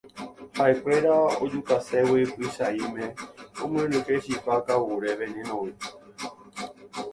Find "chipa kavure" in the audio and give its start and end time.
4.23-5.11